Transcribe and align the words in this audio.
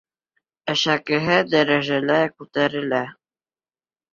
Әшәкеһе 0.73 1.35
дәрәжәлә 1.51 2.17
күтәрелә. 2.41 3.03